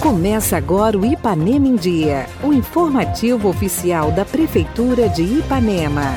[0.00, 6.14] Começa agora o Ipanema em Dia, o informativo oficial da Prefeitura de Ipanema.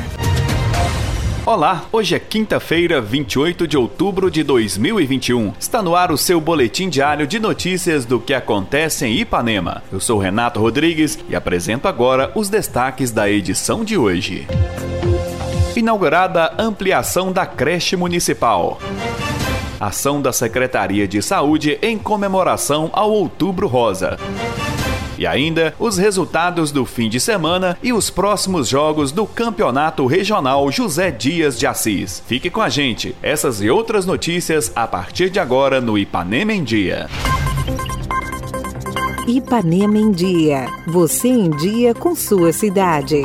[1.46, 5.54] Olá, hoje é quinta-feira, 28 de outubro de 2021.
[5.60, 9.82] Está no ar o seu boletim diário de notícias do que acontece em Ipanema.
[9.92, 14.48] Eu sou Renato Rodrigues e apresento agora os destaques da edição de hoje.
[15.76, 18.80] Inaugurada ampliação da creche municipal
[19.80, 24.18] ação da Secretaria de Saúde em comemoração ao Outubro Rosa.
[25.18, 30.72] E ainda os resultados do fim de semana e os próximos jogos do Campeonato Regional
[30.72, 32.24] José Dias de Assis.
[32.26, 33.14] Fique com a gente.
[33.22, 37.10] Essas e outras notícias a partir de agora no Ipanema em Dia.
[39.28, 40.68] Ipanema em Dia.
[40.88, 43.22] Você em dia com sua cidade.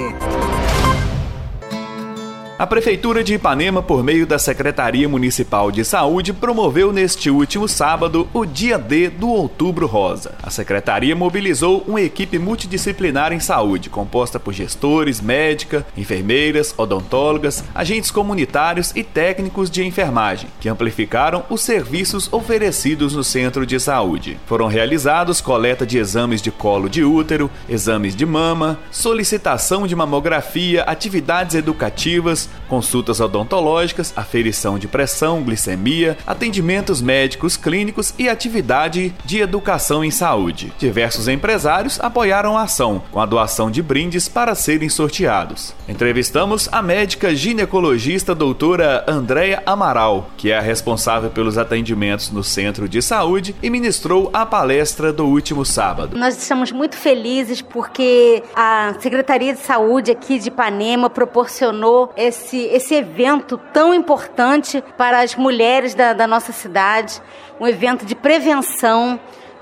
[2.57, 8.29] A Prefeitura de Ipanema, por meio da Secretaria Municipal de Saúde, promoveu neste último sábado
[8.33, 10.37] o Dia D do Outubro Rosa.
[10.41, 18.12] A Secretaria mobilizou uma equipe multidisciplinar em saúde, composta por gestores, médica, enfermeiras, odontólogas, agentes
[18.12, 24.39] comunitários e técnicos de enfermagem, que amplificaram os serviços oferecidos no centro de saúde.
[24.47, 30.84] Foram realizados coleta de exames de colo de útero, exames de mama, solicitação de mamografia,
[30.84, 39.41] atividades educativas, X consultas odontológicas, aferição de pressão, glicemia, atendimentos médicos clínicos e atividade de
[39.41, 40.73] educação em saúde.
[40.79, 45.75] Diversos empresários apoiaram a ação, com a doação de brindes para serem sorteados.
[45.89, 52.89] Entrevistamos a médica ginecologista doutora Andréia Amaral, que é a responsável pelos atendimentos no centro
[52.89, 56.17] de saúde e ministrou a palestra do último sábado.
[56.17, 62.58] Nós estamos muito felizes porque a Secretaria de Saúde aqui de Ipanema proporcionou esse esse,
[62.66, 67.20] esse evento tão importante para as mulheres da, da nossa cidade,
[67.58, 69.19] um evento de prevenção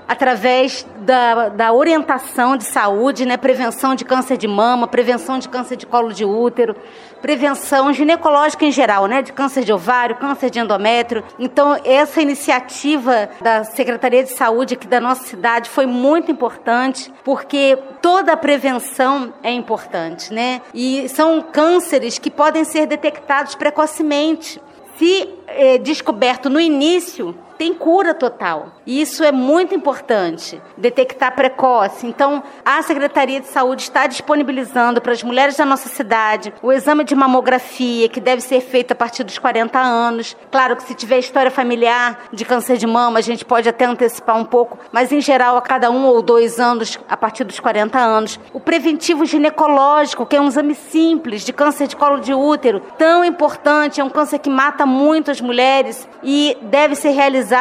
[0.07, 3.37] através da, da, orientação de saúde, né?
[3.37, 6.75] prevenção de câncer de mama, prevenção de câncer de colo de útero,
[7.21, 9.21] prevenção ginecológica em geral, né?
[9.21, 11.23] de câncer de ovário, câncer de endométrio.
[11.39, 17.77] Então, essa iniciativa da Secretaria de Saúde aqui da nossa cidade foi muito importante, porque
[18.01, 20.61] toda a prevenção é importante, né?
[20.73, 24.61] E são cânceres que podem ser detectados precocemente.
[24.97, 28.73] Se é, descoberto no início, tem cura total.
[28.85, 32.05] E isso é muito importante, detectar precoce.
[32.05, 37.05] Então, a Secretaria de Saúde está disponibilizando para as mulheres da nossa cidade o exame
[37.05, 40.35] de mamografia, que deve ser feito a partir dos 40 anos.
[40.51, 44.35] Claro que se tiver história familiar de câncer de mama, a gente pode até antecipar
[44.35, 47.97] um pouco, mas em geral a cada um ou dois anos, a partir dos 40
[47.97, 48.37] anos.
[48.51, 53.23] O preventivo ginecológico, que é um exame simples de câncer de colo de útero, tão
[53.23, 57.52] importante, é um câncer que mata muito as mulheres e deve ser realizado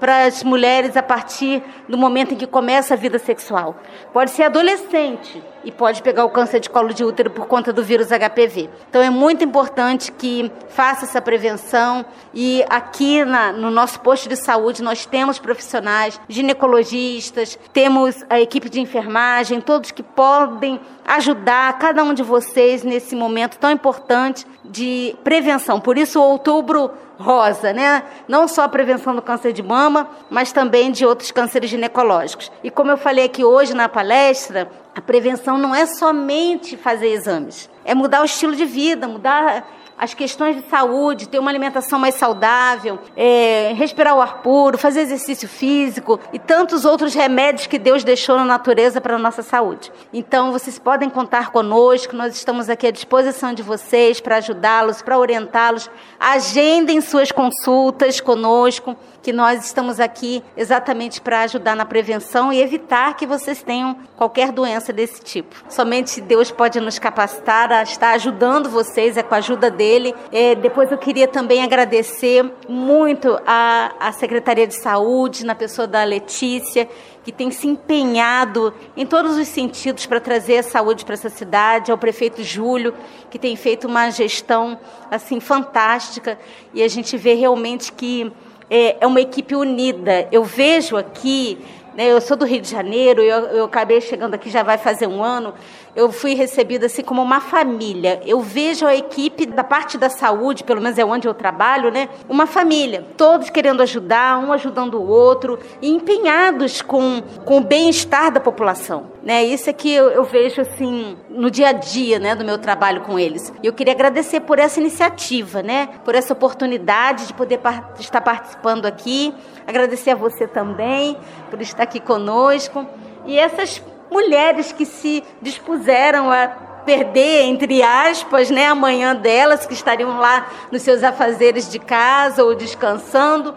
[0.00, 3.76] para as mulheres a partir do momento em que começa a vida sexual.
[4.12, 7.82] Pode ser adolescente e pode pegar o câncer de colo de útero por conta do
[7.82, 8.68] vírus HPV.
[8.88, 14.36] Então é muito importante que faça essa prevenção e aqui na, no nosso posto de
[14.36, 22.02] saúde nós temos profissionais, ginecologistas, temos a equipe de enfermagem, todos que podem ajudar cada
[22.02, 25.80] um de vocês nesse momento tão importante de prevenção.
[25.80, 28.02] Por isso, outubro rosa, né?
[28.26, 32.50] Não só a prevenção do câncer de mama, mas também de outros cânceres ginecológicos.
[32.62, 37.68] E como eu falei aqui hoje na palestra, a prevenção não é somente fazer exames,
[37.84, 39.66] é mudar o estilo de vida, mudar
[39.98, 45.00] as questões de saúde, ter uma alimentação mais saudável, é, respirar o ar puro, fazer
[45.00, 49.92] exercício físico e tantos outros remédios que Deus deixou na natureza para a nossa saúde.
[50.12, 55.18] Então, vocês podem contar conosco, nós estamos aqui à disposição de vocês para ajudá-los, para
[55.18, 55.90] orientá-los.
[56.18, 63.16] Agendem suas consultas conosco, que nós estamos aqui exatamente para ajudar na prevenção e evitar
[63.16, 65.56] que vocês tenham qualquer doença desse tipo.
[65.66, 70.14] Somente Deus pode nos capacitar a estar ajudando vocês, é com a ajuda dele.
[70.30, 76.04] É, depois eu queria também agradecer muito a, a Secretaria de Saúde, na pessoa da
[76.04, 76.86] Letícia,
[77.24, 81.90] que tem se empenhado em todos os sentidos para trazer a saúde para essa cidade,
[81.90, 82.94] ao prefeito Júlio,
[83.30, 84.78] que tem feito uma gestão
[85.10, 86.38] assim fantástica,
[86.74, 88.30] e a gente vê realmente que
[88.74, 90.26] é, é uma equipe unida.
[90.32, 94.50] Eu vejo aqui né, eu sou do Rio de Janeiro, eu, eu acabei chegando aqui
[94.50, 95.54] já vai fazer um ano,
[95.94, 98.20] eu fui recebida assim como uma família.
[98.26, 102.08] Eu vejo a equipe da parte da saúde, pelo menos é onde eu trabalho, né?
[102.28, 108.32] Uma família, todos querendo ajudar, um ajudando o outro, e empenhados com, com o bem-estar
[108.32, 109.14] da população.
[109.22, 109.44] Né?
[109.44, 113.00] Isso é que eu, eu, vejo assim no dia a dia, né, do meu trabalho
[113.02, 113.52] com eles.
[113.62, 118.84] Eu queria agradecer por essa iniciativa, né, por essa oportunidade de poder par estar participando
[118.84, 119.32] aqui.
[119.66, 121.16] Agradecer a você também
[121.50, 122.86] por estar aqui conosco
[123.24, 123.82] e essas
[124.14, 126.46] mulheres que se dispuseram a
[126.86, 132.44] perder, entre aspas, né, a manhã delas, que estariam lá nos seus afazeres de casa
[132.44, 133.56] ou descansando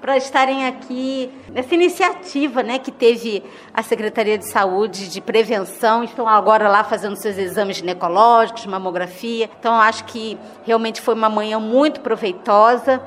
[0.00, 3.42] para estarem aqui nessa iniciativa né, que teve
[3.74, 6.02] a Secretaria de Saúde de Prevenção.
[6.02, 9.50] Estão agora lá fazendo seus exames ginecológicos, mamografia.
[9.58, 13.02] Então, acho que realmente foi uma manhã muito proveitosa.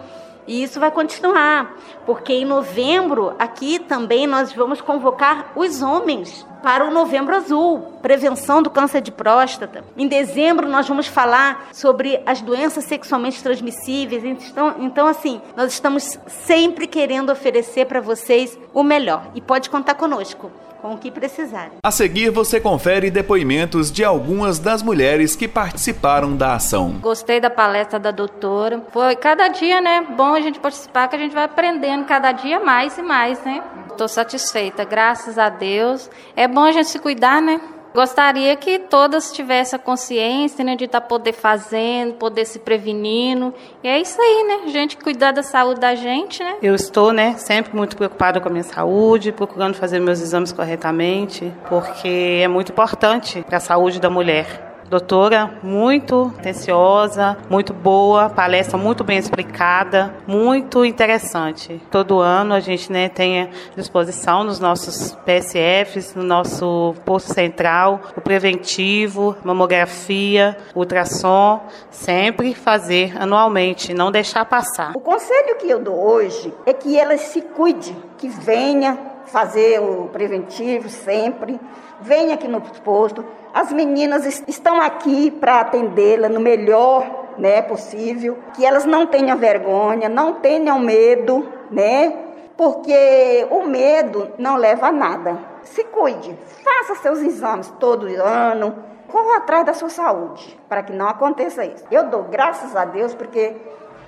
[0.48, 6.86] E isso vai continuar, porque em novembro aqui também nós vamos convocar os homens para
[6.86, 9.84] o Novembro Azul, prevenção do câncer de próstata.
[9.98, 14.24] Em dezembro nós vamos falar sobre as doenças sexualmente transmissíveis.
[14.24, 19.96] Então, então assim, nós estamos sempre querendo oferecer para vocês o melhor e pode contar
[19.96, 21.74] conosco com o que precisarem.
[21.83, 26.98] A seguir, você confere depoimentos de algumas das mulheres que participaram da ação.
[27.01, 28.83] Gostei da palestra da doutora.
[28.92, 30.06] Foi cada dia, né?
[30.16, 33.63] Bom a gente participar, que a gente vai aprendendo cada dia mais e mais, né?
[33.89, 36.10] Estou satisfeita, graças a Deus.
[36.36, 37.62] É bom a gente se cuidar, né?
[37.94, 43.54] Gostaria que todas tivessem a consciência né, de estar tá poder fazendo, poder se prevenindo.
[43.84, 44.62] E é isso aí, né?
[44.66, 46.56] A gente cuidar da saúde da gente, né?
[46.62, 51.52] Eu estou, né, sempre muito preocupada com a minha saúde, procurando fazer meus exames corretamente,
[51.68, 54.71] porque é muito importante para a saúde da mulher.
[54.92, 61.82] Doutora, muito atenciosa, muito boa, palestra muito bem explicada, muito interessante.
[61.90, 68.02] Todo ano a gente né, tem à disposição nos nossos PSFs, no nosso posto central,
[68.18, 74.92] o preventivo, mamografia, ultrassom, sempre fazer anualmente, não deixar passar.
[74.94, 80.08] O conselho que eu dou hoje é que ela se cuide, que venha fazer o
[80.08, 81.60] preventivo sempre,
[82.00, 83.24] venha aqui no posto,
[83.54, 90.10] as meninas estão aqui para atendê-la no melhor né, possível, que elas não tenham vergonha,
[90.10, 92.14] não tenham medo, né?
[92.58, 95.40] Porque o medo não leva a nada.
[95.64, 98.76] Se cuide, faça seus exames todo ano,
[99.08, 101.84] corra atrás da sua saúde, para que não aconteça isso.
[101.90, 103.56] Eu dou graças a Deus porque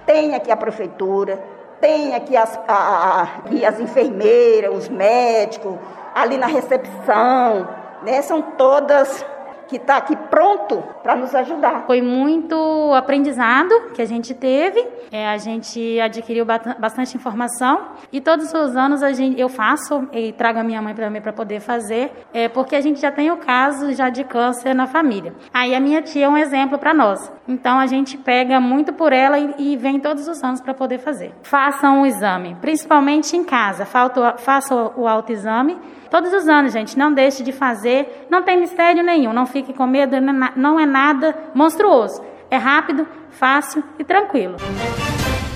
[0.06, 1.42] tem aqui a prefeitura,
[1.83, 5.75] tem aqui as, a, aqui as enfermeiras, os médicos,
[6.15, 7.68] ali na recepção,
[8.03, 8.21] né?
[8.21, 9.25] São todas
[9.68, 11.86] que está aqui pronto para nos ajudar.
[11.86, 18.54] Foi muito aprendizado que a gente teve, é, a gente adquiriu bastante informação e todos
[18.54, 21.60] os anos a gente, eu faço e trago a minha mãe para mim para poder
[21.60, 25.33] fazer, é, porque a gente já tem o caso já de câncer na família.
[25.54, 27.31] Aí a minha tia é um exemplo para nós.
[27.48, 31.00] Então a gente pega muito por ela e, e vem todos os anos para poder
[31.00, 31.33] fazer.
[31.44, 33.86] Façam o exame, principalmente em casa.
[33.86, 35.77] Faça o autoexame
[36.13, 38.27] Todos os anos, gente, não deixe de fazer.
[38.30, 40.15] Não tem mistério nenhum, não fique com medo,
[40.56, 42.24] não é nada monstruoso.
[42.51, 44.57] É rápido, fácil e tranquilo.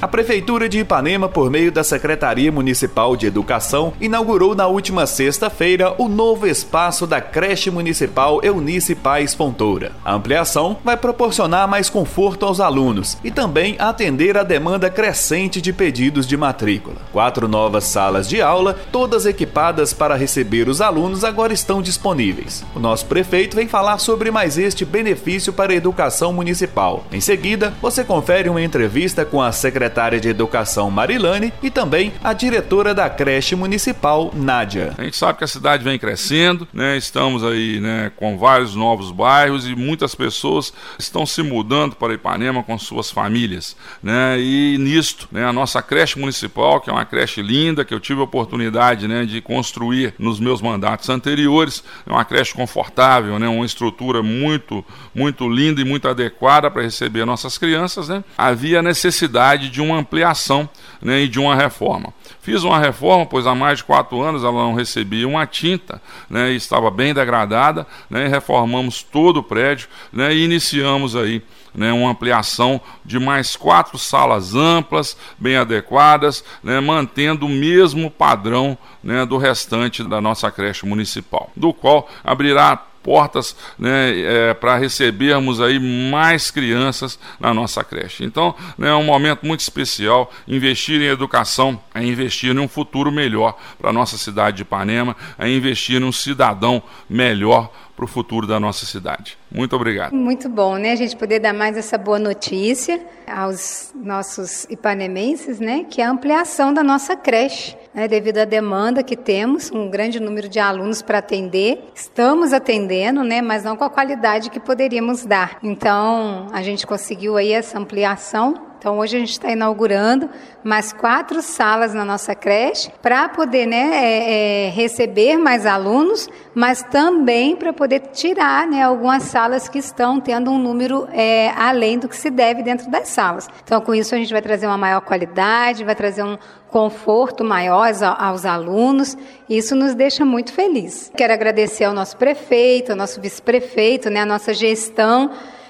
[0.07, 5.93] A Prefeitura de Ipanema, por meio da Secretaria Municipal de Educação, inaugurou na última sexta-feira
[5.97, 9.91] o novo espaço da creche municipal Eunice Paz Fontoura.
[10.05, 15.73] A ampliação vai proporcionar mais conforto aos alunos e também atender a demanda crescente de
[15.73, 16.95] pedidos de matrícula.
[17.11, 22.63] Quatro novas salas de aula, todas equipadas para receber os alunos, agora estão disponíveis.
[22.73, 27.03] O nosso prefeito vem falar sobre mais este benefício para a educação municipal.
[27.11, 32.13] Em seguida, você confere uma entrevista com a secretária secretária de Educação Marilane e também
[32.23, 34.93] a diretora da creche municipal, Nádia.
[34.97, 36.95] A gente sabe que a cidade vem crescendo, né?
[36.97, 42.61] Estamos aí, né, com vários novos bairros e muitas pessoas estão se mudando para Ipanema
[42.61, 44.39] com suas famílias, né?
[44.39, 48.21] E nisto, né, a nossa creche municipal, que é uma creche linda que eu tive
[48.21, 53.65] a oportunidade, né, de construir nos meus mandatos anteriores, é uma creche confortável, né, uma
[53.65, 54.85] estrutura muito
[55.15, 58.23] muito linda e muito adequada para receber nossas crianças, né?
[58.37, 60.69] Havia necessidade de de uma ampliação
[61.01, 62.13] né, e de uma reforma.
[62.41, 66.51] Fiz uma reforma, pois há mais de quatro anos ela não recebia uma tinta, né,
[66.51, 71.41] estava bem degradada, né, reformamos todo o prédio né, e iniciamos aí
[71.73, 78.77] né, uma ampliação de mais quatro salas amplas, bem adequadas, né, mantendo o mesmo padrão
[79.03, 85.61] né, do restante da nossa creche municipal, do qual abrirá portas né, é, para recebermos
[85.61, 88.25] aí mais crianças na nossa creche.
[88.25, 90.29] Então, né, é um momento muito especial.
[90.45, 95.15] Investir em educação é investir em um futuro melhor para a nossa cidade de Ipanema,
[95.39, 99.37] é investir em um cidadão melhor para o futuro da nossa cidade.
[99.49, 100.13] Muito obrigado.
[100.13, 100.91] Muito bom, né?
[100.91, 105.85] A gente poder dar mais essa boa notícia aos nossos ipanemenses, né?
[105.89, 107.75] Que é a ampliação da nossa creche.
[107.97, 111.83] Né, devido à demanda que temos, um grande número de alunos para atender.
[111.95, 115.57] Estamos atendendo, né, mas não com a qualidade que poderíamos dar.
[115.63, 120.29] Então, a gente conseguiu aí essa ampliação então hoje a gente está inaugurando
[120.63, 126.83] mais quatro salas na nossa creche para poder né, é, é, receber mais alunos, mas
[126.83, 132.09] também para poder tirar né, algumas salas que estão tendo um número é, além do
[132.09, 133.47] que se deve dentro das salas.
[133.63, 136.39] Então com isso a gente vai trazer uma maior qualidade, vai trazer um
[136.69, 139.15] conforto maior aos alunos.
[139.47, 141.11] E isso nos deixa muito felizes.
[141.15, 145.29] Quero agradecer ao nosso prefeito, ao nosso vice-prefeito, né, a nossa gestão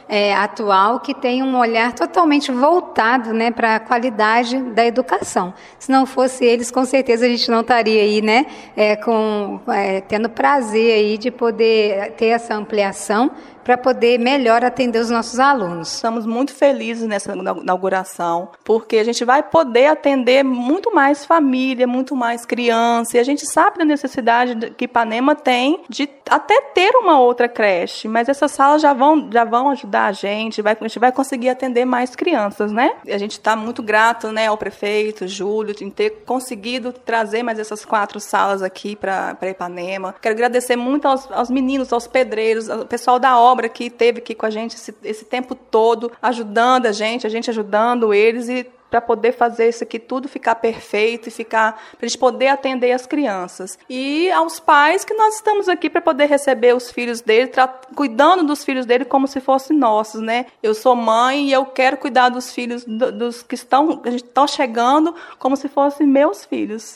[0.09, 5.53] é, atual que tem um olhar totalmente voltado né, para a qualidade da educação.
[5.77, 8.45] Se não fosse eles, com certeza a gente não estaria aí, né,
[8.75, 13.31] é, com, é, tendo prazer aí de poder ter essa ampliação
[13.67, 15.95] para poder melhor atender os nossos alunos.
[15.95, 22.15] Estamos muito felizes nessa inauguração, porque a gente vai poder atender muito mais família, muito
[22.15, 27.19] mais criança, e a gente sabe da necessidade que Ipanema tem de até ter uma
[27.19, 30.99] outra creche, mas essas salas já vão, já vão ajudar a gente, vai, a gente
[30.99, 32.93] vai conseguir atender mais crianças, né?
[33.05, 37.83] A gente está muito grato né, ao prefeito, Júlio, em ter conseguido trazer mais essas
[37.83, 40.15] quatro salas aqui para Ipanema.
[40.21, 44.19] Quero agradecer muito aos, aos meninos, aos pedreiros, ao pessoal da obra obra que teve
[44.19, 48.47] aqui com a gente esse, esse tempo todo, ajudando a gente, a gente ajudando eles
[48.47, 52.93] e para poder fazer isso aqui tudo ficar perfeito e ficar para gente poder atender
[52.93, 57.51] as crianças e aos pais que nós estamos aqui para poder receber os filhos dele,
[57.95, 60.45] cuidando dos filhos dele como se fossem nossos, né?
[60.63, 65.13] Eu sou mãe e eu quero cuidar dos filhos do, dos que estão estão chegando
[65.37, 66.95] como se fossem meus filhos.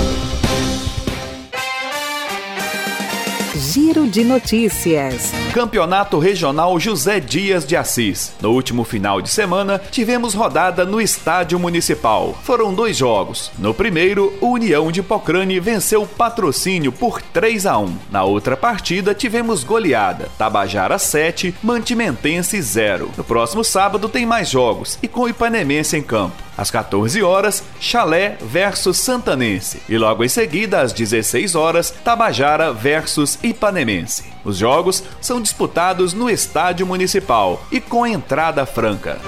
[3.91, 5.33] Giro de Notícias.
[5.53, 8.31] Campeonato Regional José Dias de Assis.
[8.41, 12.33] No último final de semana, tivemos rodada no Estádio Municipal.
[12.41, 13.51] Foram dois jogos.
[13.59, 17.93] No primeiro, o União de Pocrane venceu o Patrocínio por 3 a 1.
[18.09, 20.29] Na outra partida, tivemos goleada.
[20.37, 23.11] Tabajara 7, Mantimentense 0.
[23.17, 26.41] No próximo sábado tem mais jogos e com o Ipanemense em campo.
[26.57, 29.81] Às 14 horas, Chalé versus Santanense.
[29.87, 34.25] E logo em seguida, às 16 horas, Tabajara versus Ipanemense.
[34.43, 39.19] Os jogos são disputados no Estádio Municipal e com entrada franca.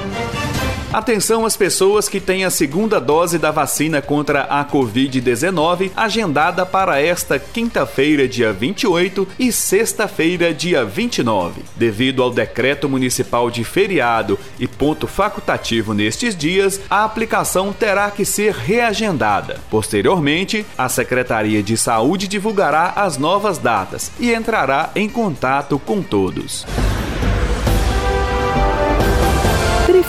[0.93, 7.01] Atenção às pessoas que têm a segunda dose da vacina contra a Covid-19 agendada para
[7.01, 11.63] esta quinta-feira, dia 28 e sexta-feira, dia 29.
[11.75, 18.23] Devido ao decreto municipal de feriado e ponto facultativo nestes dias, a aplicação terá que
[18.23, 19.59] ser reagendada.
[19.71, 26.67] Posteriormente, a Secretaria de Saúde divulgará as novas datas e entrará em contato com todos.